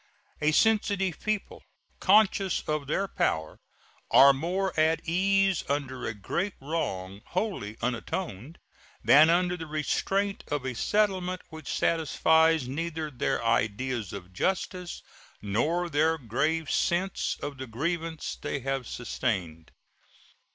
[0.41, 1.61] A sensitive people,
[1.99, 3.59] conscious of their power,
[4.09, 8.57] are more at ease under a great wrong wholly unatoned
[9.03, 15.03] than under the restraint of a settlement which satisfies neither their ideas of justice
[15.39, 19.71] nor their grave sense of the grievance they have sustained.